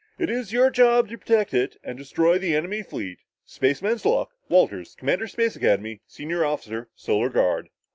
It 0.17 0.31
is 0.31 0.51
your 0.51 0.71
job 0.71 1.09
to 1.09 1.17
protect 1.19 1.53
it 1.53 1.77
and 1.83 1.95
destroy 1.95 2.39
the 2.39 2.55
enemy 2.55 2.81
fleet. 2.81 3.19
Spaceman's 3.45 4.03
luck! 4.03 4.31
Walters, 4.49 4.95
Commander 4.95 5.27
Space 5.27 5.55
Academy, 5.55 6.01
Senior 6.07 6.43
Officer 6.43 6.89
Solar 6.95 7.29
Guard." 7.29 7.69